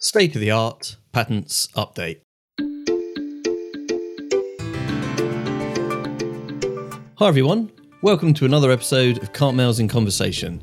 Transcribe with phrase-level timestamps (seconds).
[0.00, 2.20] State of the art patents update.
[7.16, 10.62] Hi everyone, welcome to another episode of Carpmaels in Conversation.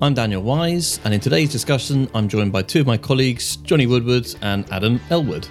[0.00, 3.86] I'm Daniel Wise, and in today's discussion, I'm joined by two of my colleagues, Johnny
[3.86, 5.46] Woodward and Adam Elwood.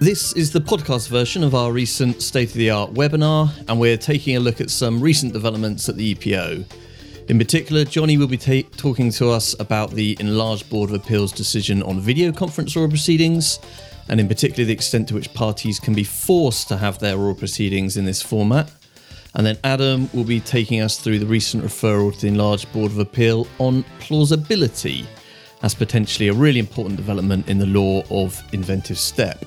[0.00, 3.98] This is the podcast version of our recent state of the art webinar, and we're
[3.98, 6.64] taking a look at some recent developments at the EPO.
[7.28, 11.30] In particular, Johnny will be ta- talking to us about the enlarged Board of Appeals
[11.30, 13.58] decision on video conference oral proceedings,
[14.08, 17.34] and in particular, the extent to which parties can be forced to have their oral
[17.34, 18.72] proceedings in this format.
[19.34, 22.92] And then Adam will be taking us through the recent referral to the enlarged Board
[22.92, 25.06] of Appeal on plausibility
[25.62, 29.44] as potentially a really important development in the law of inventive step.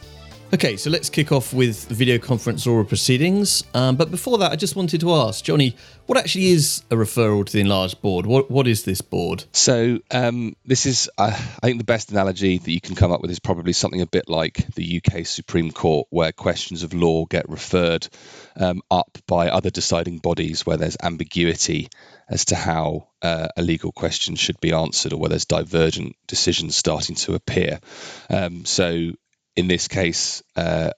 [0.53, 3.63] Okay, so let's kick off with the video conference oral proceedings.
[3.73, 7.45] Um, but before that, I just wanted to ask, Johnny, what actually is a referral
[7.45, 8.25] to the enlarged board?
[8.25, 9.45] What What is this board?
[9.53, 13.21] So, um, this is, uh, I think, the best analogy that you can come up
[13.21, 17.23] with is probably something a bit like the UK Supreme Court, where questions of law
[17.25, 18.09] get referred
[18.57, 21.87] um, up by other deciding bodies where there's ambiguity
[22.27, 26.75] as to how uh, a legal question should be answered or where there's divergent decisions
[26.75, 27.79] starting to appear.
[28.29, 29.11] Um, so,
[29.55, 30.91] in this case, uh,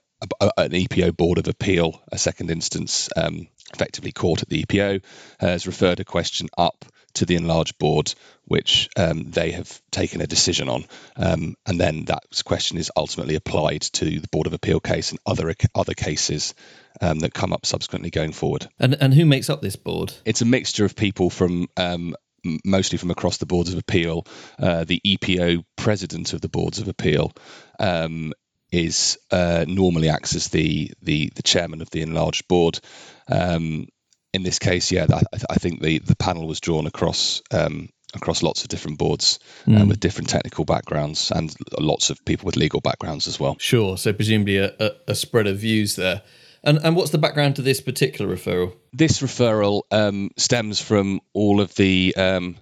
[0.56, 5.02] an EPO Board of Appeal, a second instance, um, effectively court at the EPO,
[5.38, 8.12] has referred a question up to the enlarged board,
[8.44, 10.84] which um, they have taken a decision on,
[11.16, 15.20] um, and then that question is ultimately applied to the Board of Appeal case and
[15.24, 16.54] other other cases
[17.00, 18.68] um, that come up subsequently going forward.
[18.78, 20.12] And and who makes up this board?
[20.24, 22.16] It's a mixture of people from um,
[22.64, 24.26] mostly from across the boards of appeal.
[24.58, 27.32] Uh, the EPO president of the boards of appeal
[27.78, 28.32] um,
[28.74, 32.80] is uh, normally acts as the, the the chairman of the enlarged board.
[33.28, 33.88] Um,
[34.32, 38.42] in this case, yeah, I, I, think the the panel was drawn across um, across
[38.42, 39.80] lots of different boards mm.
[39.80, 43.56] um, with different technical backgrounds and lots of people with legal backgrounds as well.
[43.58, 43.96] Sure.
[43.96, 46.22] So presumably a, a, a spread of views there.
[46.62, 48.74] And, and what's the background to this particular referral?
[48.92, 52.56] This referral um, stems from all of the um,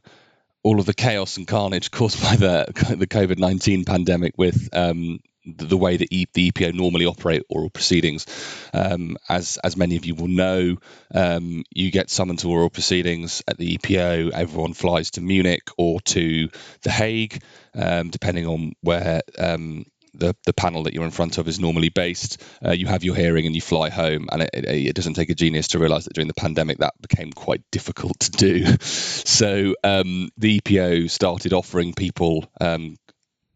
[0.64, 2.66] all of the chaos and carnage caused by the
[2.98, 8.26] the COVID nineteen pandemic with um, the way that the EPO normally operate oral proceedings.
[8.72, 10.76] Um, as as many of you will know,
[11.14, 14.30] um, you get summoned to oral proceedings at the EPO.
[14.32, 16.48] Everyone flies to Munich or to
[16.82, 17.42] The Hague,
[17.74, 19.22] um, depending on where.
[19.38, 22.42] Um, the, the panel that you're in front of is normally based.
[22.62, 25.30] Uh, you have your hearing and you fly home, and it, it, it doesn't take
[25.30, 28.66] a genius to realize that during the pandemic that became quite difficult to do.
[29.24, 32.96] So um, the EPO started offering people um,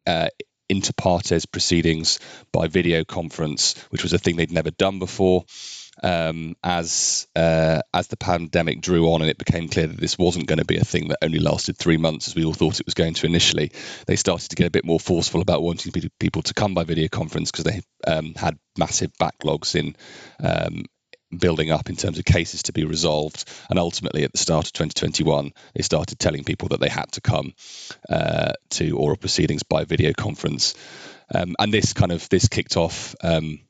[0.06, 0.28] uh,
[0.68, 2.18] inter partes proceedings
[2.52, 5.44] by video conference, which was a thing they'd never done before.
[6.02, 10.46] Um, as uh, as the pandemic drew on and it became clear that this wasn't
[10.46, 12.86] going to be a thing that only lasted three months, as we all thought it
[12.86, 13.72] was going to initially,
[14.06, 17.08] they started to get a bit more forceful about wanting people to come by video
[17.08, 19.96] conference because they um, had massive backlogs in
[20.44, 20.84] um,
[21.38, 23.44] building up in terms of cases to be resolved.
[23.70, 27.20] And ultimately, at the start of 2021, they started telling people that they had to
[27.20, 27.54] come
[28.08, 30.74] uh, to oral proceedings by video conference.
[31.34, 33.60] Um, and this kind of this kicked off um,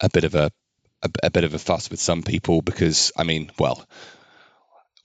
[0.00, 0.50] a bit of a,
[1.02, 3.84] a, a bit of a fuss with some people because I mean, well,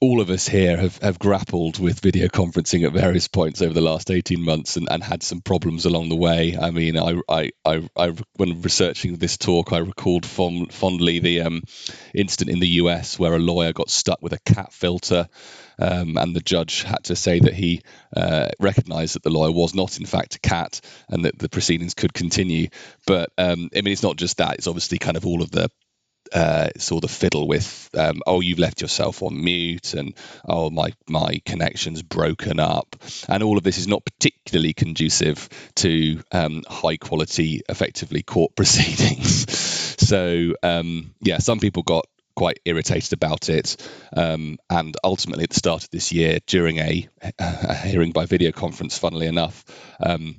[0.00, 3.80] all of us here have, have grappled with video conferencing at various points over the
[3.80, 6.56] last 18 months and, and had some problems along the way.
[6.56, 11.40] I mean, I, I, I, I when researching this talk, I recalled fond, fondly the
[11.40, 11.62] um,
[12.14, 15.26] incident in the US where a lawyer got stuck with a cat filter.
[15.80, 17.82] Um, and the judge had to say that he
[18.16, 21.94] uh, recognized that the lawyer was not, in fact, a cat and that the proceedings
[21.94, 22.68] could continue.
[23.04, 25.70] But um, I mean, it's not just that, it's obviously kind of all of the
[26.32, 30.14] uh, sort of fiddle with um, oh you've left yourself on mute and
[30.46, 32.96] oh my my connection's broken up.
[33.28, 39.46] And all of this is not particularly conducive to um, high quality effectively court proceedings.
[40.00, 43.76] So um, yeah some people got quite irritated about it
[44.16, 48.52] um, and ultimately at the start of this year during a, a hearing by video
[48.52, 49.64] conference funnily enough
[49.98, 50.36] um,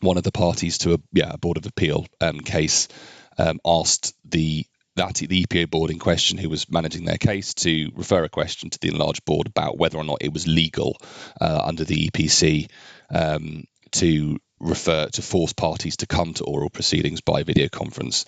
[0.00, 2.88] one of the parties to a yeah a board of appeal um, case
[3.38, 4.66] um, asked the
[4.96, 8.70] that the EPA board in question, who was managing their case, to refer a question
[8.70, 10.96] to the enlarged board about whether or not it was legal
[11.40, 12.70] uh, under the EPC
[13.10, 18.24] um, to refer to force parties to come to oral proceedings by video conference.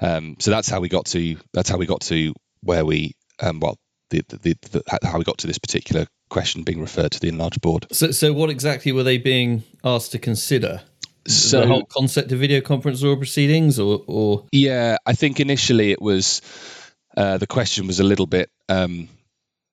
[0.00, 3.60] Um, so that's how we got to that's how we got to where we um,
[3.60, 3.76] well
[4.10, 7.60] the, the, the, how we got to this particular question being referred to the enlarged
[7.60, 7.86] board.
[7.92, 10.82] So, so what exactly were they being asked to consider?
[11.28, 15.90] So the whole concept of video conference or proceedings, or, or yeah, I think initially
[15.90, 16.40] it was
[17.16, 19.08] uh, the question was a little bit um,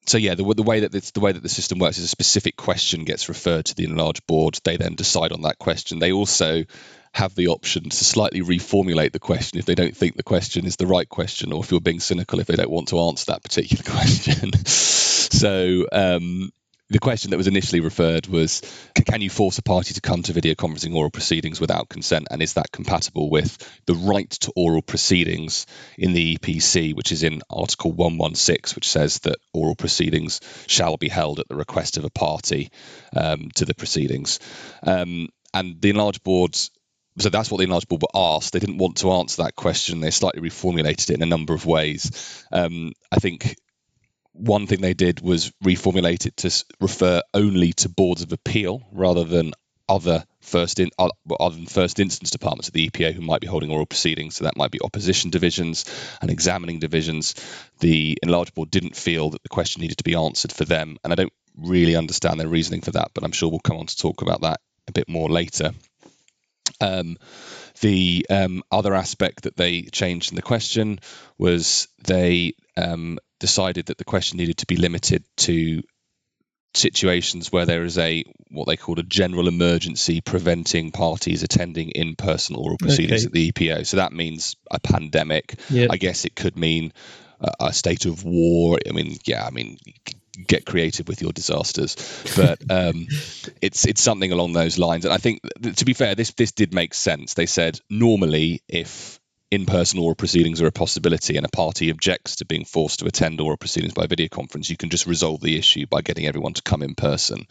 [0.06, 2.58] so yeah, the, the way that the way that the system works is a specific
[2.58, 4.60] question gets referred to the enlarged board.
[4.64, 6.00] They then decide on that question.
[6.00, 6.66] They also
[7.14, 10.76] have the option to slightly reformulate the question if they don't think the question is
[10.76, 13.44] the right question, or if you're being cynical, if they don't want to answer that
[13.44, 14.52] particular question.
[14.66, 16.52] so um,
[16.90, 18.62] the question that was initially referred was
[19.06, 22.42] can you force a party to come to video conferencing oral proceedings without consent and
[22.42, 25.66] is that compatible with the right to oral proceedings
[25.98, 31.10] in the EPC which is in article 116 which says that oral proceedings shall be
[31.10, 32.70] held at the request of a party
[33.16, 34.40] um, to the proceedings
[34.84, 36.70] um, and the enlarged boards
[37.20, 38.54] so that's what the enlarged board were asked.
[38.54, 40.00] They didn't want to answer that question.
[40.00, 42.44] They slightly reformulated it in a number of ways.
[42.52, 43.56] Um, I think
[44.34, 49.24] one thing they did was reformulate it to refer only to boards of appeal rather
[49.24, 49.54] than
[49.88, 51.12] other first in other
[51.56, 54.36] than first instance departments of the EPA who might be holding oral proceedings.
[54.36, 55.86] So that might be opposition divisions
[56.22, 57.36] and examining divisions.
[57.80, 61.12] The enlarged board didn't feel that the question needed to be answered for them, and
[61.12, 63.12] I don't really understand their reasoning for that.
[63.14, 65.72] But I'm sure we'll come on to talk about that a bit more later.
[66.82, 67.18] Um,
[67.82, 71.00] the um, other aspect that they changed in the question
[71.38, 75.84] was they um, decided that the question needed to be limited to
[76.74, 82.56] situations where there is a what they called a general emergency preventing parties attending in-person
[82.56, 83.28] oral proceedings okay.
[83.28, 83.86] at the EPO.
[83.86, 85.60] So that means a pandemic.
[85.70, 85.90] Yep.
[85.92, 86.94] I guess it could mean
[87.42, 88.80] a, a state of war.
[88.88, 89.78] I mean, yeah, I mean,
[90.48, 91.98] get creative with your disasters,
[92.38, 93.08] but um,
[93.62, 95.04] it's it's something along those lines.
[95.04, 95.42] And I think,
[95.76, 97.34] to be fair, this this did make sense.
[97.34, 99.20] They said normally if
[99.54, 103.40] in-person oral proceedings are a possibility and a party objects to being forced to attend
[103.40, 106.62] oral proceedings by video conference, you can just resolve the issue by getting everyone to
[106.62, 107.46] come in person.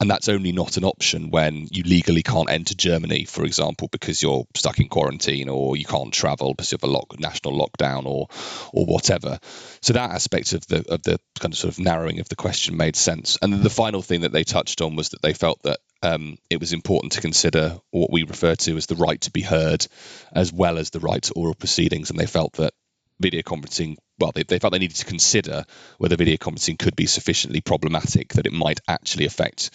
[0.00, 4.20] And that's only not an option when you legally can't enter Germany, for example, because
[4.20, 8.06] you're stuck in quarantine or you can't travel because you have a lock, national lockdown
[8.06, 8.26] or
[8.72, 9.38] or whatever.
[9.80, 12.76] So that aspect of the of the kind of sort of narrowing of the question
[12.76, 13.38] made sense.
[13.40, 16.60] And the final thing that they touched on was that they felt that um, it
[16.60, 19.86] was important to consider what we refer to as the right to be heard,
[20.32, 22.10] as well as the right to oral proceedings.
[22.10, 22.74] And they felt that
[23.20, 25.64] video conferencing, well, they, they felt they needed to consider
[25.98, 29.70] whether video conferencing could be sufficiently problematic that it might actually affect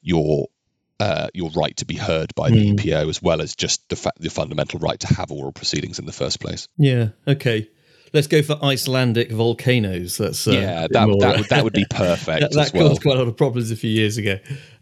[0.00, 0.48] your
[1.00, 2.78] uh, your right to be heard by the mm.
[2.78, 6.06] EPO, as well as just the, fa- the fundamental right to have oral proceedings in
[6.06, 6.68] the first place.
[6.76, 7.08] Yeah.
[7.26, 7.68] Okay
[8.12, 10.16] let's go for Icelandic volcanoes.
[10.18, 12.40] That's uh, yeah, that, more, that, that would be perfect.
[12.40, 12.88] that, that well.
[12.88, 14.38] caused quite a lot of problems a few years ago.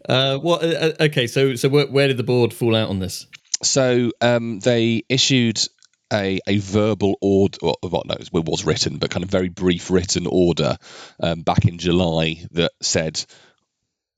[0.07, 0.63] Uh, what?
[0.63, 3.27] Uh, uh, okay, so so where, where, did the board fall out on this?
[3.63, 5.59] So um, they issued
[6.11, 9.89] a, a verbal order, well, well, no, it was written, but kind of very brief
[9.89, 10.77] written order
[11.19, 13.23] um, back in July that said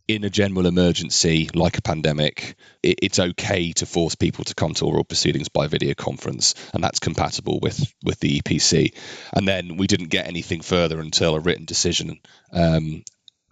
[0.08, 4.74] in a general emergency like a pandemic, it, it's okay to force people to come
[4.74, 8.94] to oral proceedings by video conference, and that's compatible with with the EPC.
[9.34, 12.20] And then we didn't get anything further until a written decision
[12.52, 13.04] um,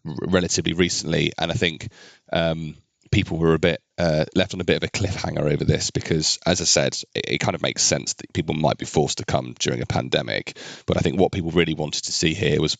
[0.06, 1.88] r- relatively recently, and I think.
[2.32, 2.76] Um,
[3.12, 6.40] people were a bit uh, left on a bit of a cliffhanger over this because,
[6.44, 9.26] as I said, it, it, kind of makes sense that people might be forced to
[9.26, 10.58] come during a pandemic.
[10.88, 12.78] But I think what people really wanted to see here was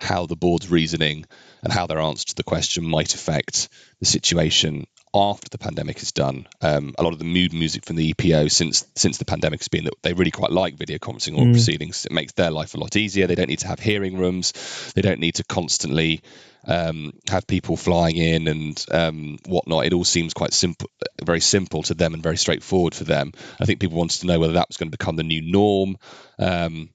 [0.00, 1.26] how the board's reasoning
[1.62, 3.68] and how their answer to the question might affect
[4.00, 6.46] the situation after the pandemic is done.
[6.60, 9.68] Um, a lot of the mood music from the EPO since since the pandemic has
[9.68, 11.52] been that they really quite like video conferencing or mm.
[11.52, 12.04] proceedings.
[12.04, 13.26] It makes their life a lot easier.
[13.26, 14.52] They don't need to have hearing rooms.
[14.94, 16.22] They don't need to constantly
[16.66, 19.86] um, have people flying in and um, whatnot.
[19.86, 20.90] It all seems quite simple,
[21.22, 23.32] very simple to them and very straightforward for them.
[23.60, 25.96] I think people wanted to know whether that was going to become the new norm.
[26.38, 26.90] Um,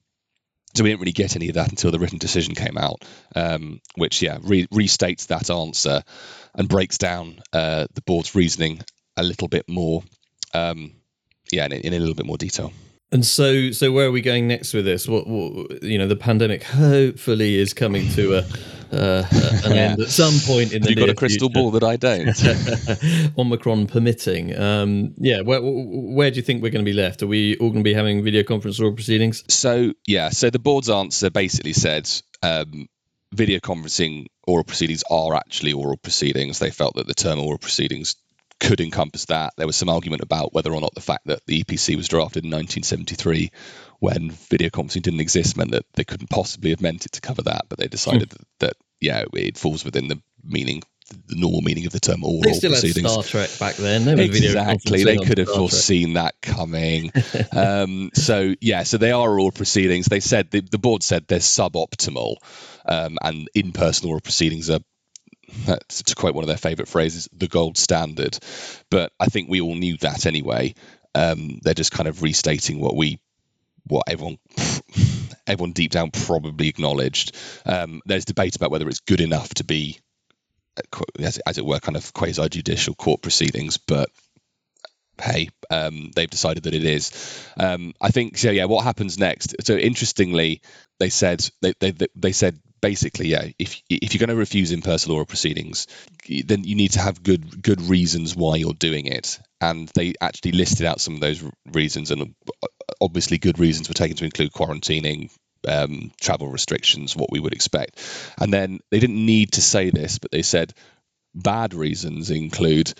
[0.74, 3.80] so we didn't really get any of that until the written decision came out, um,
[3.96, 6.02] which yeah re- restates that answer
[6.54, 8.80] and breaks down uh, the board's reasoning
[9.16, 10.02] a little bit more.
[10.54, 10.94] Um,
[11.52, 12.72] yeah, in, in, a little bit more detail.
[13.12, 15.08] And so, so where are we going next with this?
[15.08, 18.44] What, what you know, the pandemic hopefully is coming to a
[18.92, 19.24] uh,
[19.64, 19.82] an yeah.
[19.82, 20.90] end at some point in the.
[20.90, 21.60] You've got a crystal future.
[21.60, 23.34] ball that I don't.
[23.38, 24.56] Omicron permitting.
[24.56, 27.22] Um, yeah, where where do you think we're going to be left?
[27.22, 29.44] Are we all going to be having video conference or proceedings?
[29.48, 32.10] So yeah, so the board's answer basically said.
[32.42, 32.88] Um,
[33.32, 36.58] video conferencing oral proceedings are actually oral proceedings.
[36.58, 38.16] They felt that the term oral proceedings
[38.60, 39.54] could encompass that.
[39.56, 42.44] There was some argument about whether or not the fact that the EPC was drafted
[42.44, 43.50] in 1973
[44.00, 47.42] when video conferencing didn't exist meant that they couldn't possibly have meant it to cover
[47.42, 48.38] that, but they decided mm.
[48.38, 50.82] that, that, yeah, it falls within the meaning
[51.26, 53.14] the normal meaning of the term oral they still proceedings.
[53.14, 54.18] Had Star Trek back then.
[54.18, 57.12] exactly, they could have foreseen that coming.
[57.52, 60.06] um, so yeah, so they are oral proceedings.
[60.06, 62.36] They said the, the board said they're suboptimal,
[62.86, 64.80] um, and in-person oral proceedings are
[65.88, 68.38] to quote one of their favorite phrases, the gold standard.
[68.90, 70.74] But I think we all knew that anyway.
[71.14, 73.20] Um, they're just kind of restating what we,
[73.86, 74.38] what everyone,
[75.46, 77.36] everyone deep down probably acknowledged.
[77.64, 79.98] Um, there's debate about whether it's good enough to be,
[80.76, 84.08] uh, as, as it were, kind of quasi judicial court proceedings, but
[85.20, 87.10] hey, um, they've decided that it is.
[87.58, 88.50] Um, I think so.
[88.50, 89.54] Yeah, what happens next?
[89.62, 90.62] So interestingly,
[90.98, 95.12] they said they they, they said basically, yeah, if if you're going to refuse in-person
[95.12, 95.86] oral proceedings,
[96.44, 99.38] then you need to have good good reasons why you're doing it.
[99.60, 102.34] And they actually listed out some of those reasons, and
[103.00, 105.30] obviously good reasons were taken to include quarantining,
[105.68, 108.00] um, travel restrictions, what we would expect.
[108.38, 110.72] And then they didn't need to say this, but they said
[111.34, 112.92] bad reasons include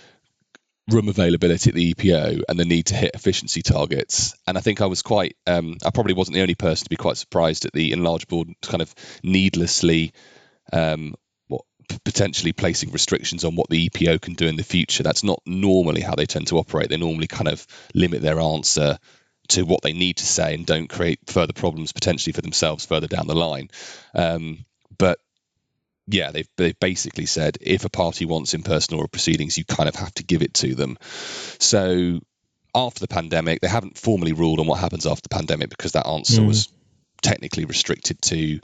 [0.89, 4.35] room availability at the EPO and the need to hit efficiency targets.
[4.47, 6.97] And I think I was quite, um, I probably wasn't the only person to be
[6.97, 10.13] quite surprised at the enlarged board kind of needlessly,
[10.73, 11.15] um,
[11.49, 11.63] what,
[12.05, 15.03] potentially placing restrictions on what the EPO can do in the future.
[15.03, 16.89] That's not normally how they tend to operate.
[16.89, 18.99] They normally kind of limit their answer
[19.51, 23.09] to what they need to say and don't create further problems potentially for themselves further
[23.09, 23.69] down the line.
[24.15, 24.65] Um,
[24.97, 25.19] but
[26.11, 29.89] yeah, they've, they've basically said if a party wants in person oral proceedings, you kind
[29.89, 30.99] of have to give it to them.
[31.59, 32.21] So
[32.75, 36.07] after the pandemic, they haven't formally ruled on what happens after the pandemic because that
[36.07, 36.47] answer mm.
[36.47, 36.69] was
[37.23, 38.61] technically restricted to,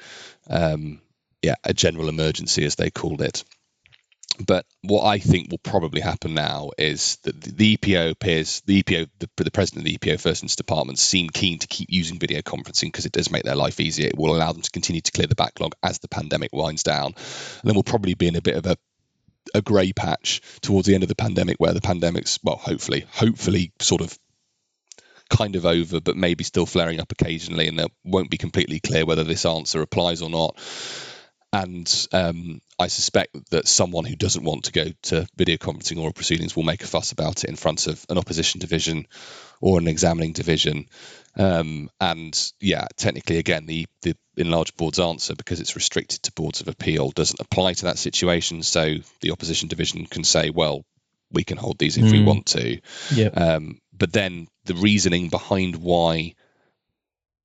[0.48, 1.00] um,
[1.42, 3.44] yeah, a general emergency as they called it.
[4.44, 9.08] But what I think will probably happen now is that the EPO appears, the EPO,
[9.18, 12.40] the, the president of the EPO First Instance Department seem keen to keep using video
[12.40, 14.08] conferencing because it does make their life easier.
[14.08, 17.06] It will allow them to continue to clear the backlog as the pandemic winds down.
[17.06, 18.76] And then we'll probably be in a bit of a
[19.54, 23.72] a grey patch towards the end of the pandemic where the pandemic's well hopefully hopefully
[23.80, 24.18] sort of
[25.30, 29.06] kind of over but maybe still flaring up occasionally and it won't be completely clear
[29.06, 30.56] whether this answer applies or not
[31.62, 36.12] and um, I suspect that someone who doesn't want to go to video conferencing oral
[36.12, 39.06] proceedings will make a fuss about it in front of an opposition division
[39.62, 40.86] or an examining division.
[41.34, 46.60] Um, and yeah, technically, again, the, the enlarged board's answer, because it's restricted to boards
[46.60, 48.62] of appeal, doesn't apply to that situation.
[48.62, 50.84] So the opposition division can say, well,
[51.32, 52.12] we can hold these if mm.
[52.12, 52.80] we want to.
[53.14, 53.36] Yep.
[53.36, 56.34] Um, but then the reasoning behind why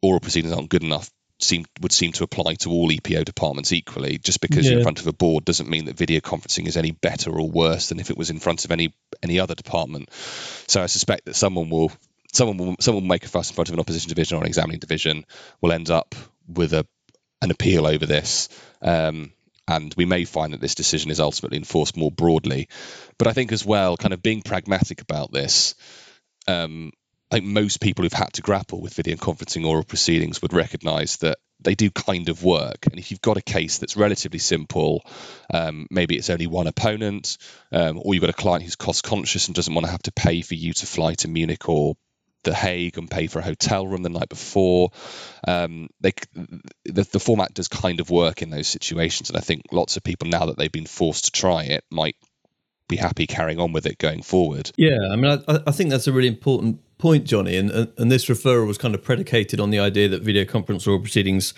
[0.02, 1.10] oral proceedings aren't good enough
[1.44, 4.18] seem would seem to apply to all EPO departments equally.
[4.18, 4.72] Just because yeah.
[4.72, 7.50] you're in front of a board doesn't mean that video conferencing is any better or
[7.50, 8.94] worse than if it was in front of any
[9.24, 10.12] any other department.
[10.68, 11.92] So I suspect that someone will
[12.34, 14.48] someone will someone will make a fuss in front of an opposition division or an
[14.48, 15.26] examining division
[15.62, 16.16] will end up
[16.48, 16.86] with a
[17.42, 18.50] an appeal over this.
[18.82, 19.34] Um,
[19.68, 22.68] and we may find that this decision is ultimately enforced more broadly.
[23.18, 25.76] But I think as well, kind of being pragmatic about this,
[26.48, 26.92] um,
[27.32, 31.18] I think most people who've had to grapple with video conferencing oral proceedings would recognize
[31.18, 32.88] that they do kind of work.
[32.88, 35.04] And if you've got a case that's relatively simple,
[35.54, 37.38] um, maybe it's only one opponent,
[37.72, 40.12] um, or you've got a client who's cost conscious and doesn't want to have to
[40.12, 41.96] pay for you to fly to Munich or
[42.44, 44.92] the Hague and pay for a hotel room the night before.
[45.48, 46.14] Um, they,
[46.84, 50.04] the, the format does kind of work in those situations, and I think lots of
[50.04, 52.16] people now that they've been forced to try it might
[52.88, 54.72] be happy carrying on with it going forward.
[54.76, 58.26] Yeah, I mean, I, I think that's a really important point, Johnny, and and this
[58.26, 61.54] referral was kind of predicated on the idea that video conference oral proceedings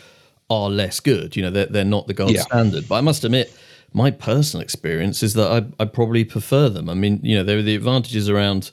[0.50, 1.36] are less good.
[1.36, 2.42] You know, they're they're not the gold yeah.
[2.42, 2.88] standard.
[2.88, 3.56] But I must admit,
[3.92, 6.90] my personal experience is that I I probably prefer them.
[6.90, 8.72] I mean, you know, there are the advantages around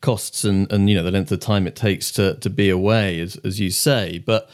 [0.00, 3.20] costs and and you know the length of time it takes to to be away,
[3.20, 4.50] as as you say, but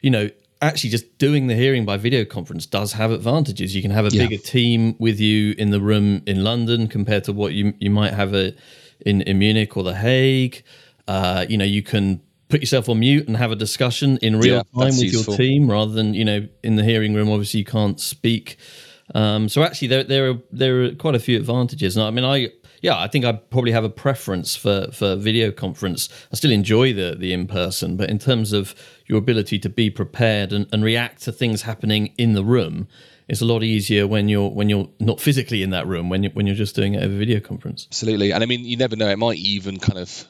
[0.00, 3.76] you know actually just doing the hearing by video conference does have advantages.
[3.76, 4.26] You can have a yeah.
[4.26, 8.12] bigger team with you in the room in London compared to what you you might
[8.14, 8.54] have a
[9.06, 10.62] in, in Munich or The Hague.
[11.08, 14.56] Uh, you know, you can put yourself on mute and have a discussion in real
[14.56, 15.34] yeah, time with useful.
[15.34, 17.30] your team rather than you know in the hearing room.
[17.30, 18.58] Obviously, you can't speak.
[19.14, 21.96] Um, so actually, there there are there are quite a few advantages.
[21.96, 22.50] And I mean, I
[22.82, 26.08] yeah, I think I probably have a preference for for video conference.
[26.32, 28.74] I still enjoy the the in person, but in terms of
[29.06, 32.86] your ability to be prepared and, and react to things happening in the room,
[33.28, 36.30] it's a lot easier when you're when you're not physically in that room when you
[36.30, 37.86] when you're just doing it over video conference.
[37.90, 40.26] Absolutely, and I mean, you never know; it might even kind of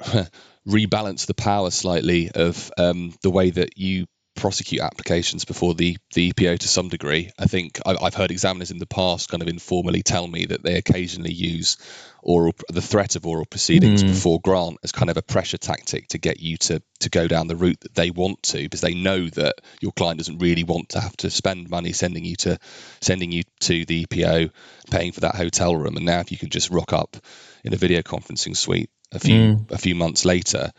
[0.68, 4.06] rebalance the power slightly of um, the way that you
[4.38, 7.30] prosecute applications before the, the EPO to some degree.
[7.38, 10.62] I think I, have heard examiners in the past kind of informally tell me that
[10.62, 11.76] they occasionally use
[12.22, 14.08] oral the threat of oral proceedings mm.
[14.08, 17.46] before grant as kind of a pressure tactic to get you to to go down
[17.46, 20.90] the route that they want to because they know that your client doesn't really want
[20.90, 22.58] to have to spend money sending you to
[23.00, 24.50] sending you to the EPO
[24.90, 27.16] paying for that hotel room and now if you can just rock up
[27.64, 29.70] in a video conferencing suite a few mm.
[29.70, 30.70] a few months later,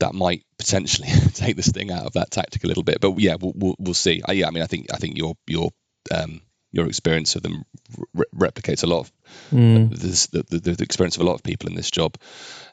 [0.00, 3.00] that might potentially take the sting out of that tactic a little bit.
[3.00, 4.22] But yeah, we'll we'll, we'll see.
[4.22, 5.70] Uh, yeah, I mean, I think I think your your
[6.10, 6.40] um,
[6.72, 7.64] your experience of them
[8.14, 9.12] re- replicates a lot of
[9.50, 9.90] mm.
[9.90, 12.16] the, the, the, experience of a lot of people in this job.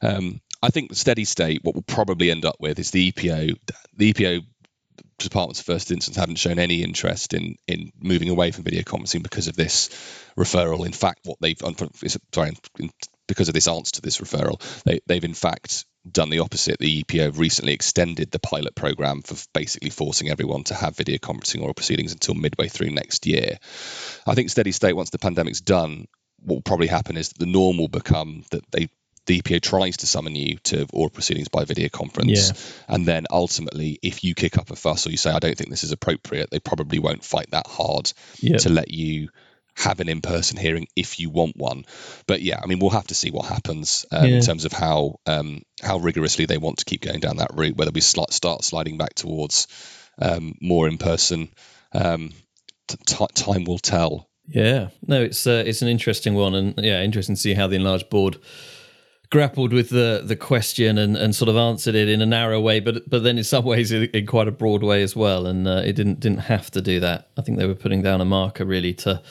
[0.04, 3.58] Um, I think the steady state, what we'll probably end up with is the EPO.
[3.96, 4.42] The EPO
[5.20, 9.24] departments of first instance haven't shown any interest in in moving away from video conferencing
[9.24, 9.90] because of this
[10.38, 10.86] referral.
[10.86, 11.60] In fact, what they've
[12.34, 12.52] sorry
[13.28, 16.80] because of this answer to this referral, they, they've in fact done the opposite.
[16.80, 21.62] The EPO recently extended the pilot program for basically forcing everyone to have video conferencing
[21.62, 23.58] oral proceedings until midway through next year.
[24.26, 26.08] I think steady state once the pandemic's done,
[26.40, 28.90] what will probably happen is that the norm will become that they
[29.26, 32.54] the EPO tries to summon you to oral proceedings by video conference.
[32.54, 32.96] Yeah.
[32.96, 35.70] And then ultimately, if you kick up a fuss or you say, I don't think
[35.70, 38.58] this is appropriate, they probably won't fight that hard yeah.
[38.60, 39.28] to let you
[39.78, 41.86] have an in-person hearing if you want one.
[42.26, 44.36] But yeah, I mean, we'll have to see what happens um, yeah.
[44.38, 47.78] in terms of how um, how rigorously they want to keep going down that route.
[47.78, 49.68] Whether we start sliding back towards
[50.20, 51.50] um, more in-person,
[51.94, 52.32] um,
[52.88, 54.30] t- time will tell.
[54.48, 57.76] Yeah, no, it's uh, it's an interesting one, and yeah, interesting to see how the
[57.76, 58.38] enlarged board
[59.30, 62.80] grappled with the the question and, and sort of answered it in a narrow way,
[62.80, 65.46] but but then in some ways in, in quite a broad way as well.
[65.46, 67.30] And uh, it didn't didn't have to do that.
[67.38, 69.22] I think they were putting down a marker really to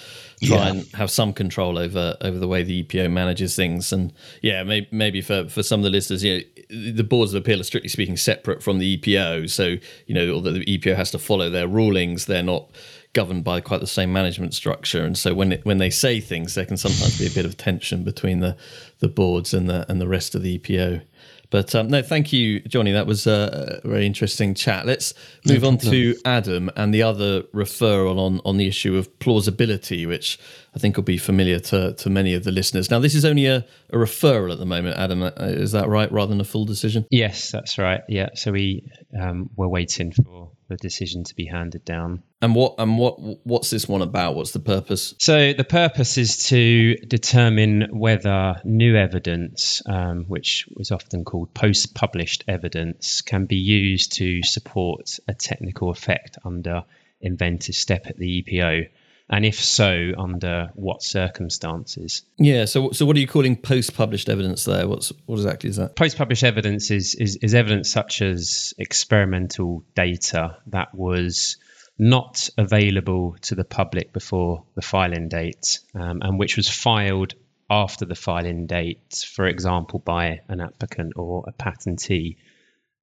[0.42, 0.68] try yeah.
[0.68, 3.92] and have some control over over the way the EPO manages things.
[3.92, 4.12] And
[4.42, 7.60] yeah, maybe, maybe for for some of the listeners, you know, the boards of appeal
[7.60, 9.50] are strictly speaking separate from the EPO.
[9.50, 9.76] So
[10.06, 12.70] you know, although the EPO has to follow their rulings, they're not
[13.12, 16.54] governed by quite the same management structure, and so when it, when they say things,
[16.54, 18.56] there can sometimes be a bit of tension between the
[18.98, 21.02] the boards and the and the rest of the EPO.
[21.50, 22.92] But um, no, thank you, Johnny.
[22.92, 24.86] That was a very interesting chat.
[24.86, 25.14] Let's
[25.46, 30.06] move no on to Adam and the other referral on, on the issue of plausibility,
[30.06, 30.38] which
[30.74, 32.90] I think will be familiar to, to many of the listeners.
[32.90, 35.22] Now, this is only a, a referral at the moment, Adam.
[35.22, 37.06] Uh, is that right, rather than a full decision?
[37.10, 38.02] Yes, that's right.
[38.08, 38.30] Yeah.
[38.34, 42.22] So we um, we're waiting for the decision to be handed down.
[42.42, 44.34] And what and what what's this one about?
[44.34, 45.14] What's the purpose?
[45.18, 52.44] So the purpose is to determine whether new evidence, um, which was often called post-published
[52.48, 56.84] evidence, can be used to support a technical effect under
[57.20, 58.88] inventive step at the EPO
[59.28, 62.22] and if so, under what circumstances?
[62.38, 62.64] Yeah.
[62.64, 64.86] So, so what are you calling post-published evidence there?
[64.86, 65.96] What's what exactly is that?
[65.96, 71.56] Post-published evidence is is, is evidence such as experimental data that was
[71.98, 77.34] not available to the public before the filing date, um, and which was filed
[77.68, 82.36] after the filing date, for example, by an applicant or a patentee.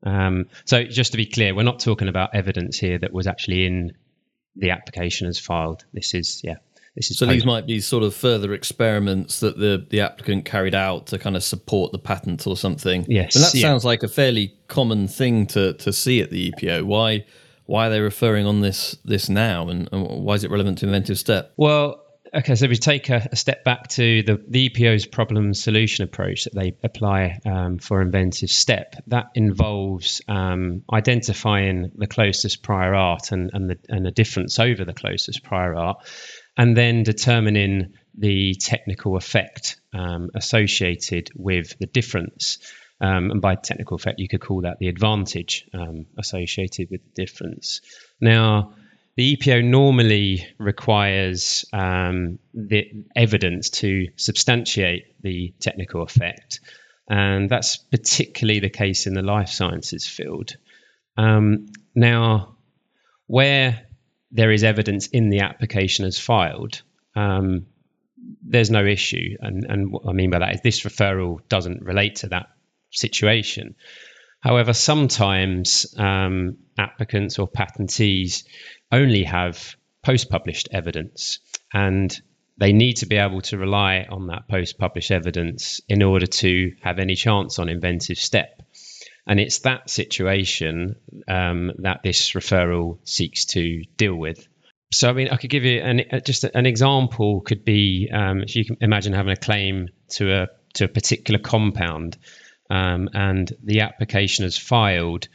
[0.04, 3.66] Um, so, just to be clear, we're not talking about evidence here that was actually
[3.66, 3.94] in
[4.56, 5.86] the application is filed.
[5.94, 6.58] This is yeah.
[6.96, 10.76] This is so these might be sort of further experiments that the the applicant carried
[10.76, 13.06] out to kind of support the patent or something.
[13.08, 13.62] Yes, and that yeah.
[13.62, 16.84] sounds like a fairly common thing to to see at the EPO.
[16.84, 17.26] Why
[17.66, 20.86] why are they referring on this this now, and, and why is it relevant to
[20.86, 21.54] inventive step?
[21.58, 22.03] Well,
[22.36, 26.04] Okay, so if we take a, a, step back to the, the EPO's problem solution
[26.04, 28.96] approach that they apply um, for Inventive Step.
[29.06, 34.84] That involves um, identifying the closest prior art and, and, the, and the difference over
[34.84, 35.98] the closest prior art,
[36.58, 42.58] and then determining the technical effect um, associated with the difference.
[43.00, 47.26] Um, and by technical effect, you could call that the advantage um, associated with the
[47.26, 47.82] difference.
[48.20, 48.74] Now,
[49.16, 56.62] the EPO normally requires um, the evidence to substantiate the technical effect,
[57.08, 60.56] and that's particularly the case in the life sciences field.
[61.16, 62.56] Um, now,
[63.28, 63.86] where
[64.32, 66.82] there is evidence in the application as filed,
[67.16, 67.68] um,
[68.42, 69.38] there's no issue.
[69.40, 72.48] And, and what I mean by that is this referral doesn't relate to that
[72.92, 73.76] situation.
[74.44, 78.44] However, sometimes um, applicants or patentees
[78.92, 81.40] only have post published evidence
[81.74, 82.14] and
[82.58, 86.74] they need to be able to rely on that post published evidence in order to
[86.82, 88.62] have any chance on inventive step.
[89.26, 94.46] And it's that situation um, that this referral seeks to deal with.
[94.92, 97.40] So, I mean, I could give you an, uh, just an example.
[97.40, 101.40] Could be um, if you can imagine having a claim to a to a particular
[101.40, 102.18] compound,
[102.74, 105.28] um, and the application as filed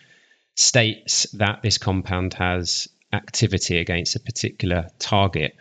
[0.56, 5.54] states that this compound has activity against a particular target.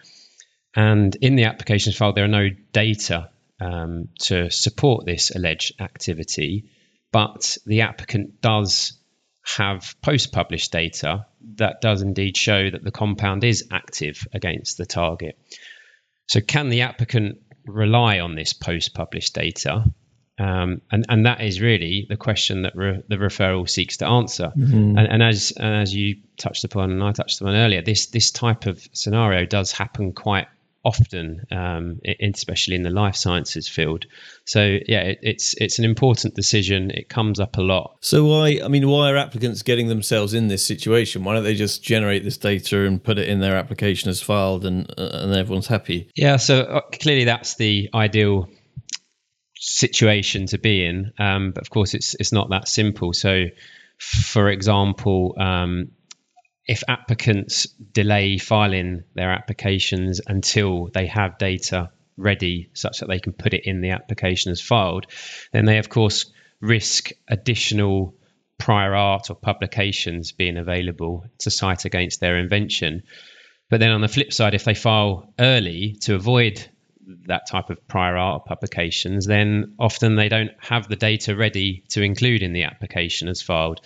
[0.75, 3.29] And in the applications file, there are no data
[3.61, 6.65] um, to support this alleged activity,
[7.11, 8.93] but the applicant does
[9.45, 14.85] have post published data that does indeed show that the compound is active against the
[14.87, 15.37] target.
[16.27, 17.37] So, can the applicant
[17.67, 19.85] rely on this post published data
[20.39, 24.51] um, and and that is really the question that re- the referral seeks to answer.
[24.55, 24.97] Mm-hmm.
[24.97, 28.31] And, and, as and as you touched upon and I touched upon earlier, this this
[28.31, 30.47] type of scenario does happen quite
[30.87, 34.05] often, um, especially in the life sciences field.
[34.45, 36.91] So yeah, it, it's it's an important decision.
[36.91, 37.97] It comes up a lot.
[38.01, 38.61] So why?
[38.63, 41.23] I mean, why are applicants getting themselves in this situation?
[41.23, 44.65] Why don't they just generate this data and put it in their application as filed,
[44.65, 46.09] and uh, and everyone's happy?
[46.15, 46.37] Yeah.
[46.37, 48.47] So uh, clearly, that's the ideal
[49.59, 51.13] situation to be in.
[51.17, 53.13] Um, but of course, it's it's not that simple.
[53.13, 53.45] So,
[53.99, 55.91] for example, um,
[56.67, 63.33] if applicants delay filing their applications until they have data ready such that they can
[63.33, 65.05] put it in the application as filed,
[65.53, 68.15] then they of course risk additional
[68.57, 73.03] prior art or publications being available to cite against their invention.
[73.69, 76.67] But then on the flip side, if they file early to avoid
[77.25, 82.01] that type of prior art publications, then often they don't have the data ready to
[82.01, 83.81] include in the application as filed.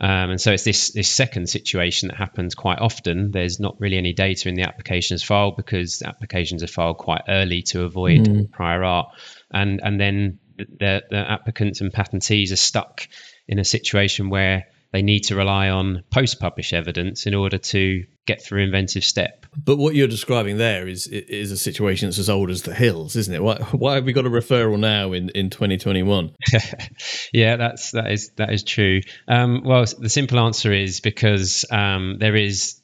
[0.00, 3.32] Um, and so it's this this second situation that happens quite often.
[3.32, 7.62] There's not really any data in the applications file because applications are filed quite early
[7.62, 8.50] to avoid mm.
[8.50, 9.08] prior art,
[9.50, 13.08] and and then the, the applicants and patentees are stuck
[13.46, 18.44] in a situation where they need to rely on post-publish evidence in order to get
[18.44, 19.46] through inventive step.
[19.56, 23.16] But what you're describing there is is a situation that's as old as the hills,
[23.16, 23.42] isn't it?
[23.42, 26.34] Why, why have we got a referral now in, in 2021?
[27.32, 29.00] yeah, that's that is that is true.
[29.26, 32.80] Um, well, the simple answer is because um, there is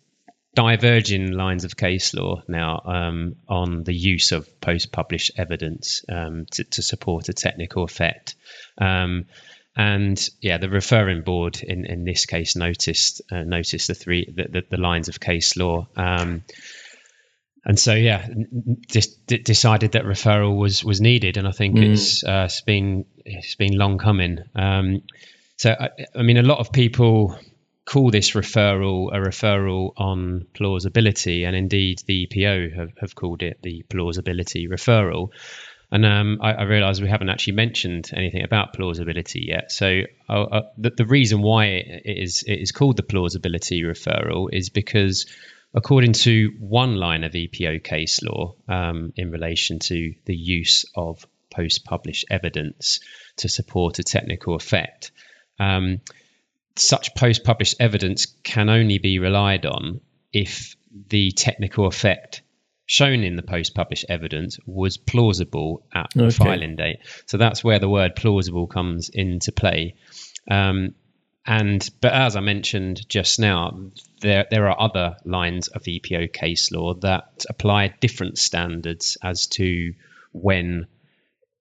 [0.57, 6.64] diverging lines of case law now um, on the use of post-published evidence um, to,
[6.64, 8.37] to, support a technical effect.
[8.79, 9.27] Um,
[9.77, 14.45] and yeah, the referring board in, in this case noticed uh, noticed the three the,
[14.45, 16.45] the, the, lines of case law, um,
[17.65, 18.27] and so yeah,
[18.89, 21.93] just d- decided that referral was was needed, and I think mm.
[21.93, 24.39] it's uh, it's been it's been long coming.
[24.55, 25.03] Um,
[25.57, 27.39] so I, I, mean, a lot of people
[27.85, 33.59] call this referral a referral on plausibility, and indeed the EPO have, have called it
[33.62, 35.31] the plausibility referral.
[35.90, 39.70] And um, I, I realise we haven't actually mentioned anything about plausibility yet.
[39.70, 44.49] So uh, uh, the, the, reason why it is it is called the plausibility referral
[44.53, 45.27] is because,
[45.75, 51.25] according to one line of EPO case law um, in relation to the use of
[51.51, 53.01] post-published evidence
[53.37, 55.12] to support a technical effect,
[55.61, 56.01] um,
[56.75, 60.01] such post-published evidence can only be relied on
[60.33, 60.77] if
[61.09, 62.42] the technical effect
[62.87, 66.37] shown in the post published evidence was plausible at the okay.
[66.37, 66.99] filing date.
[67.27, 69.96] So that's where the word plausible comes into play.
[70.49, 70.94] Um,
[71.44, 73.79] and but as I mentioned just now,
[74.20, 79.94] there there are other lines of EPO case law that apply different standards as to
[80.33, 80.87] when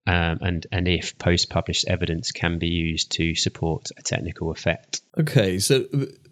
[0.07, 5.01] um, and and if post published evidence can be used to support a technical effect.
[5.19, 5.85] Okay, so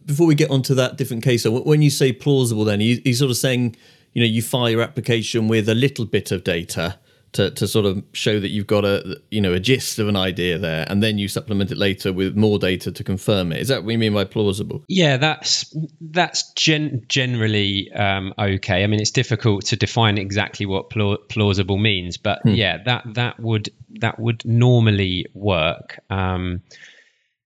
[0.06, 3.14] before we get onto that different case, so when you say plausible, then you, you're
[3.14, 3.76] sort of saying
[4.14, 6.98] you know you file your application with a little bit of data
[7.34, 10.16] to, to sort of show that you've got a you know a gist of an
[10.16, 13.60] idea there and then you supplement it later with more data to confirm it.
[13.60, 14.84] Is that what you mean by plausible?
[14.88, 18.84] Yeah that's that's gen- generally um, okay.
[18.84, 22.50] I mean it's difficult to define exactly what pl- plausible means but hmm.
[22.50, 26.00] yeah that that would that would normally work.
[26.10, 26.62] Um,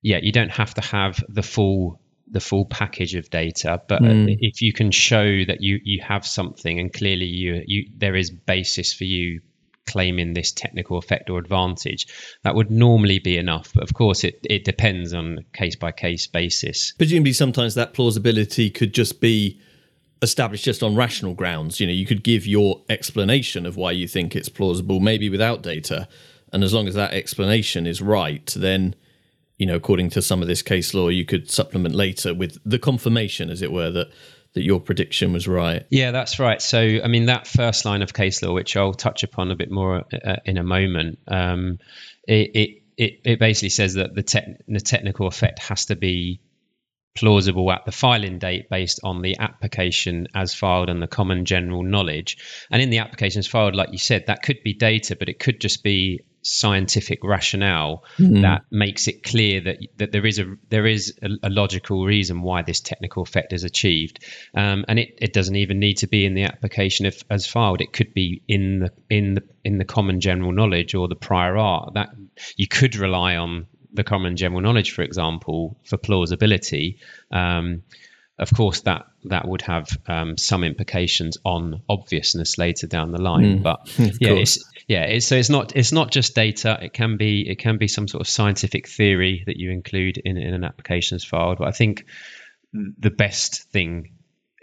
[0.01, 4.35] yeah you don't have to have the full the full package of data but mm.
[4.41, 8.29] if you can show that you you have something and clearly you you there is
[8.29, 9.41] basis for you
[9.87, 12.07] claiming this technical effect or advantage
[12.43, 13.71] that would normally be enough.
[13.73, 16.93] But of course it it depends on case by case basis.
[16.97, 19.59] Presumably sometimes that plausibility could just be
[20.21, 21.79] established just on rational grounds.
[21.79, 25.63] You know you could give your explanation of why you think it's plausible maybe without
[25.63, 26.07] data.
[26.53, 28.95] And as long as that explanation is right then
[29.57, 32.79] you know, according to some of this case law, you could supplement later with the
[32.79, 34.07] confirmation, as it were, that
[34.53, 35.85] that your prediction was right.
[35.89, 36.61] Yeah, that's right.
[36.61, 39.69] So, I mean, that first line of case law, which I'll touch upon a bit
[39.69, 41.77] more uh, in a moment, um,
[42.27, 46.39] it, it, it it basically says that the, te- the technical effect has to be
[47.15, 51.83] plausible at the filing date based on the application as filed and the common general
[51.83, 52.37] knowledge.
[52.71, 55.59] And in the applications filed, like you said, that could be data, but it could
[55.59, 58.41] just be scientific rationale mm.
[58.41, 62.41] that makes it clear that that there is a there is a, a logical reason
[62.41, 64.23] why this technical effect is achieved,
[64.55, 67.81] um, and it, it doesn't even need to be in the application if, as filed.
[67.81, 71.57] It could be in the in the in the common general knowledge or the prior
[71.57, 72.09] art that
[72.55, 76.99] you could rely on the common general knowledge, for example, for plausibility.
[77.31, 77.83] Um,
[78.39, 83.59] of course, that that would have um, some implications on obviousness later down the line.
[83.59, 83.89] Mm, but
[84.21, 86.77] yeah, it's, yeah, it's, so it's not it's not just data.
[86.81, 90.37] It can be it can be some sort of scientific theory that you include in,
[90.37, 91.55] in an applications file.
[91.55, 92.05] But I think
[92.73, 94.11] the best thing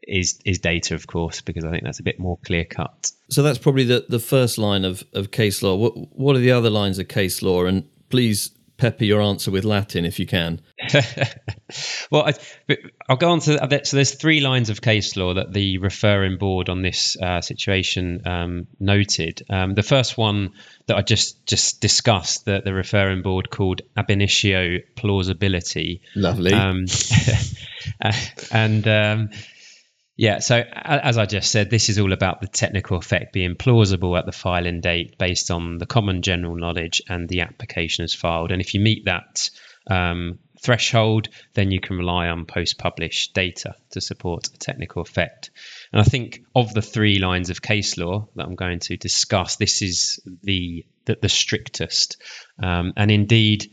[0.06, 3.10] is is data, of course, because I think that's a bit more clear cut.
[3.28, 5.74] So that's probably the, the first line of, of case law.
[5.74, 7.64] What what are the other lines of case law?
[7.64, 10.60] And please pepper your answer with Latin if you can.
[12.10, 12.34] well, I,
[13.08, 13.86] will go on to that.
[13.86, 18.22] So there's three lines of case law that the referring board on this uh, situation
[18.26, 19.42] um, noted.
[19.48, 20.52] Um, the first one
[20.86, 26.02] that I just just discussed, that the referring board called ab initio plausibility.
[26.14, 26.52] Lovely.
[26.52, 26.86] Um,
[28.50, 29.30] and um,
[30.16, 34.16] yeah, so as I just said, this is all about the technical effect being plausible
[34.16, 38.52] at the filing date based on the common general knowledge and the application is filed.
[38.52, 39.50] And if you meet that
[39.88, 45.50] um, threshold, then you can rely on post published data to support a technical effect.
[45.92, 49.56] And I think of the three lines of case law that I'm going to discuss,
[49.56, 52.22] this is the the, the strictest.
[52.62, 53.70] Um, and indeed,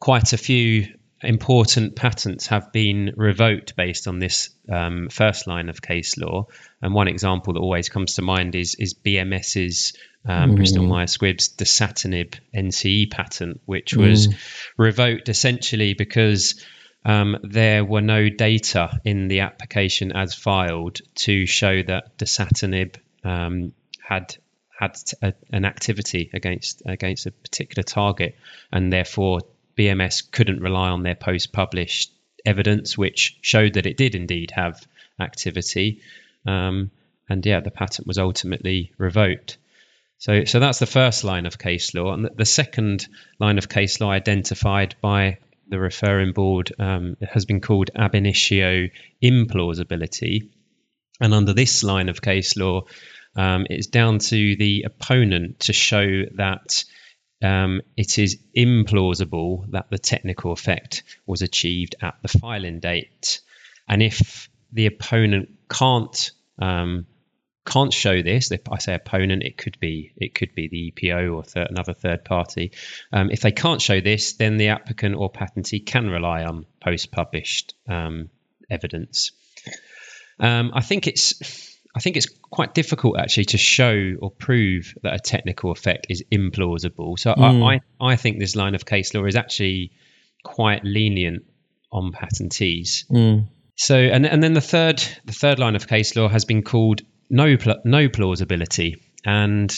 [0.00, 5.82] quite a few important patents have been revoked based on this um, first line of
[5.82, 6.46] case law.
[6.80, 9.94] And one example that always comes to mind is is BMS's
[10.26, 10.56] um, mm.
[10.56, 14.34] Bristol Myers Squibb's dasatinib NCE patent, which was mm.
[14.76, 16.64] revoked essentially because
[17.04, 23.72] um, there were no data in the application as filed to show that dasatinib um,
[24.00, 24.36] had
[24.78, 28.36] had a, an activity against against a particular target,
[28.70, 29.40] and therefore
[29.78, 32.12] BMS couldn't rely on their post published
[32.44, 34.86] evidence, which showed that it did indeed have
[35.20, 36.00] activity.
[36.46, 36.90] Um,
[37.28, 39.58] and yeah, the patent was ultimately revoked.
[40.18, 42.12] So, so that's the first line of case law.
[42.12, 43.06] And the second
[43.38, 45.38] line of case law identified by
[45.68, 48.88] the referring board um, has been called ab initio
[49.22, 50.48] implausibility.
[51.20, 52.84] And under this line of case law,
[53.36, 56.84] um, it's down to the opponent to show that
[57.42, 63.40] um, it is implausible that the technical effect was achieved at the filing date.
[63.88, 67.06] And if the opponent can't um,
[67.64, 71.34] can't show this, if I say opponent, it could be it could be the EPO
[71.36, 72.72] or th- another third party.
[73.12, 77.74] Um, if they can't show this, then the applicant or patentee can rely on post-published
[77.86, 78.30] um,
[78.70, 79.32] evidence.
[80.40, 85.14] Um, I think it's I think it's quite difficult actually to show or prove that
[85.14, 87.18] a technical effect is implausible.
[87.18, 87.66] So mm.
[87.66, 89.90] I, I, I think this line of case law is actually
[90.44, 91.42] quite lenient
[91.90, 93.04] on patentees.
[93.10, 93.48] Mm.
[93.74, 97.02] So and and then the third the third line of case law has been called
[97.30, 99.76] no no plausibility and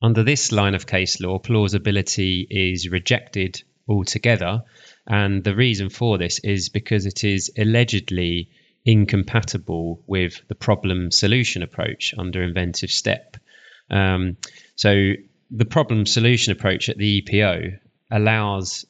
[0.00, 4.62] under this line of case law plausibility is rejected altogether
[5.04, 8.50] and the reason for this is because it is allegedly
[8.84, 13.36] incompatible with the problem solution approach under inventive step.
[13.90, 14.36] Um,
[14.76, 15.12] so
[15.50, 17.78] the problem solution approach at the EPO
[18.10, 18.86] allows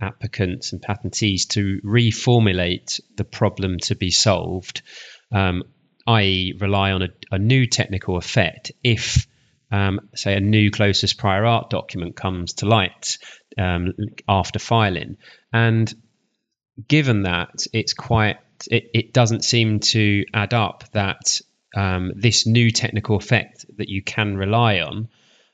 [0.00, 4.82] applicants and patentees to reformulate the problem to be solved,
[5.32, 5.62] um,
[6.06, 9.26] i.e., rely on a, a, new technical effect if,
[9.70, 13.18] um, say, a new closest prior art document comes to light
[13.58, 13.92] um,
[14.26, 15.16] after filing.
[15.52, 15.92] And
[16.88, 18.38] given that, it's quite
[18.70, 21.40] it, it doesn't seem to add up that
[21.76, 25.08] um, this new technical effect that you can rely on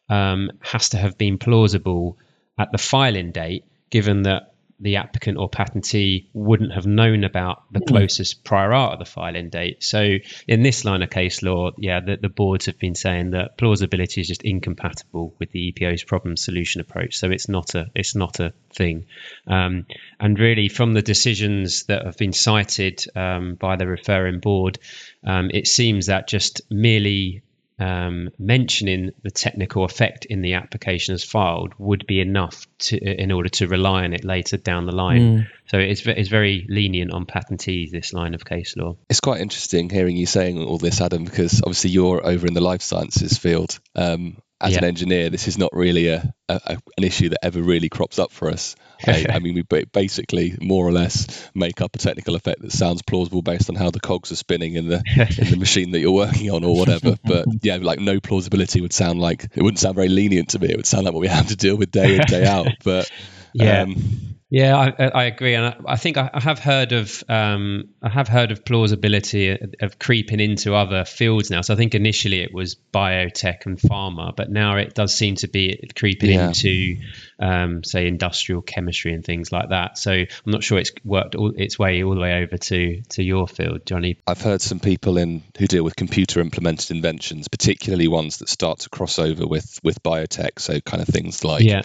[0.09, 2.19] um, has to have been plausible
[2.59, 7.79] at the filing date, given that the applicant or patentee wouldn't have known about the
[7.79, 7.87] hmm.
[7.87, 9.83] closest prior art of the filing date.
[9.83, 13.57] So in this line of case law, yeah, the, the boards have been saying that
[13.57, 17.17] plausibility is just incompatible with the EPO's problem solution approach.
[17.17, 19.07] So it's not a it's not a thing.
[19.47, 19.87] Um,
[20.21, 24.79] and really, from the decisions that have been cited um, by the referring board,
[25.25, 27.43] um, it seems that just merely
[27.79, 33.31] um, mentioning the technical effect in the application as filed would be enough to in
[33.33, 35.21] order to rely on it later down the line.
[35.21, 35.47] Mm.
[35.71, 38.97] So it's it's very lenient on patentees this line of case law.
[39.11, 42.61] It's quite interesting hearing you saying all this, Adam, because obviously you're over in the
[42.61, 43.79] life sciences field.
[43.95, 44.79] Um, as yeah.
[44.79, 48.33] an engineer, this is not really a, a, an issue that ever really crops up
[48.33, 48.75] for us.
[49.07, 53.03] I, I, mean, we basically more or less make up a technical effect that sounds
[53.03, 55.03] plausible based on how the cogs are spinning in the
[55.39, 57.17] in the machine that you're working on or whatever.
[57.23, 60.71] But yeah, like no plausibility would sound like it wouldn't sound very lenient to me.
[60.71, 62.69] It would sound like what we have to deal with day in day out.
[62.83, 63.11] But
[63.53, 63.83] yeah.
[63.83, 68.09] Um, yeah, I, I, agree, and I, I think I, have heard of um, I
[68.09, 71.63] have heard of plausibility of creeping into other fields now.
[71.63, 75.49] So I think initially it was biotech and pharma, but now it does seem to
[75.49, 76.49] be creeping yeah.
[76.49, 76.97] into
[77.39, 79.99] um, say industrial chemistry and things like that.
[79.99, 83.23] So I'm not sure it's worked all, its way all the way over to to
[83.23, 84.19] your field, Johnny.
[84.27, 88.81] I've heard some people in who deal with computer implemented inventions, particularly ones that start
[88.81, 90.59] to cross over with with biotech.
[90.59, 91.83] So kind of things like yeah.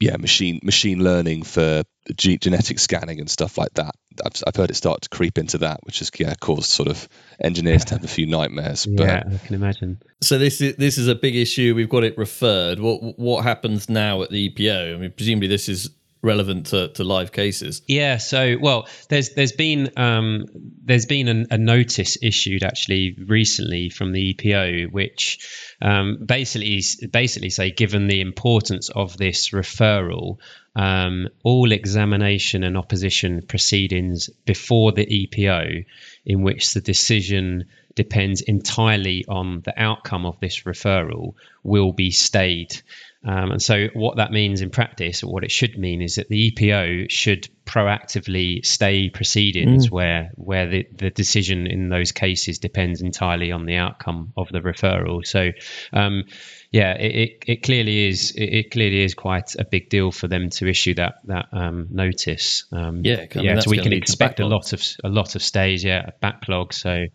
[0.00, 1.84] yeah, machine machine learning for
[2.14, 3.94] ge- genetic scanning and stuff like that.
[4.24, 7.08] I've, I've heard it start to creep into that, which has yeah caused sort of
[7.40, 8.86] engineers to have a few nightmares.
[8.86, 10.00] But yeah, I can imagine.
[10.20, 11.74] So this is this is a big issue.
[11.74, 12.80] We've got it referred.
[12.80, 14.94] What what happens now at the EPO?
[14.94, 15.90] I mean, presumably this is
[16.22, 17.82] relevant to, to live cases.
[17.86, 18.16] Yeah.
[18.16, 20.46] So, well, there's there's been um,
[20.84, 27.50] there's been an, a notice issued actually recently from the EPO, which um, basically basically
[27.50, 30.38] say, given the importance of this referral,
[30.74, 35.84] um, all examination and opposition proceedings before the EPO,
[36.24, 42.80] in which the decision depends entirely on the outcome of this referral, will be stayed.
[43.26, 46.28] Um, and so, what that means in practice, or what it should mean, is that
[46.28, 49.90] the EPO should proactively stay proceedings mm.
[49.90, 54.60] where where the, the decision in those cases depends entirely on the outcome of the
[54.60, 55.26] referral.
[55.26, 55.50] So,
[55.92, 56.24] um,
[56.70, 60.28] yeah, it, it, it, clearly is it, it, clearly is quite a big deal for
[60.28, 62.66] them to issue that that um, notice.
[62.70, 63.58] Um, yeah, I mean, yeah.
[63.58, 65.82] So we can expect a lot of a lot of stays.
[65.82, 66.72] Yeah, a backlog.
[66.72, 67.06] So,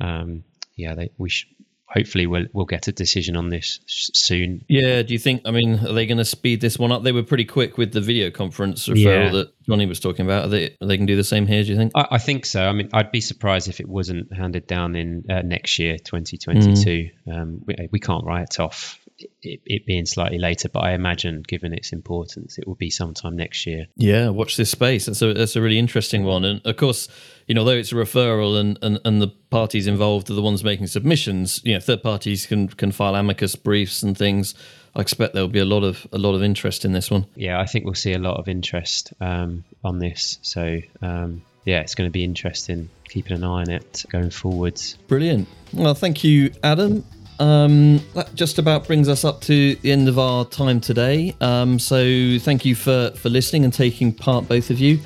[0.00, 0.44] um,
[0.76, 1.48] yeah, they, we should
[1.92, 4.64] hopefully we'll we'll get a decision on this soon.
[4.68, 5.02] Yeah.
[5.02, 5.42] Do you think?
[5.44, 7.02] I mean, are they going to speed this one up?
[7.02, 9.30] They were pretty quick with the video conference referral yeah.
[9.30, 10.46] that Johnny was talking about.
[10.46, 11.62] Are they are they can do the same here?
[11.62, 11.92] Do you think?
[11.94, 12.64] I, I, think so.
[12.64, 17.10] I mean, I'd be surprised if it wasn't handed down in uh, next year, 2022.
[17.26, 17.32] Mm.
[17.32, 18.98] Um, we, we can't write off
[19.42, 23.36] it, it, being slightly later, but I imagine, given its importance, it will be sometime
[23.36, 23.86] next year.
[23.96, 25.06] Yeah, watch this space.
[25.06, 27.08] That's a that's a really interesting one, and of course,
[27.46, 30.64] you know, although it's a referral and, and, and the parties involved are the ones
[30.64, 34.54] making submissions, you know, third parties can can file amicus briefs and things.
[34.96, 37.26] I expect there will be a lot of a lot of interest in this one.
[37.36, 40.38] Yeah, I think we'll see a lot of interest um, on this.
[40.42, 44.96] So um, yeah, it's going to be interesting keeping an eye on it going forwards.
[45.06, 45.46] Brilliant.
[45.72, 47.04] Well, thank you, Adam.
[47.38, 51.34] Um, that just about brings us up to the end of our time today.
[51.40, 55.00] Um, so thank you for, for listening and taking part, both of you.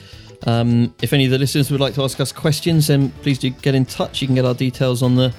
[0.47, 3.51] Um, if any of the listeners would like to ask us questions, then please do
[3.51, 4.21] get in touch.
[4.21, 5.35] You can get our details on the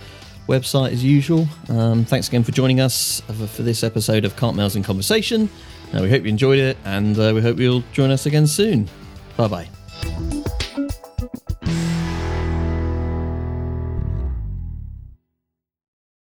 [0.48, 1.48] website as usual.
[1.70, 5.50] Um, thanks again for joining us for, this episode of Can't in Conversation.
[5.94, 8.90] Uh, we hope you enjoyed it and uh, we hope you'll join us again soon.
[9.36, 10.37] Bye bye.